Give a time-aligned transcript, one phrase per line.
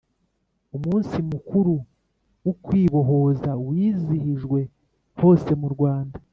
[0.75, 1.75] umunsi mukuru
[2.45, 4.59] w’ukwibohoza wizihijwe
[5.19, 6.17] hose mu rwanda